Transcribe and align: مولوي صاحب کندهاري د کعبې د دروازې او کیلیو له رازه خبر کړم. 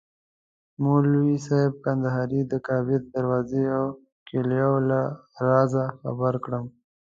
مولوي 0.83 1.35
صاحب 1.47 1.73
کندهاري 1.85 2.41
د 2.51 2.53
کعبې 2.65 2.97
د 3.01 3.05
دروازې 3.15 3.63
او 3.77 3.85
کیلیو 4.27 4.73
له 4.89 4.99
رازه 5.47 5.83
خبر 6.01 6.33
کړم. 6.43 6.65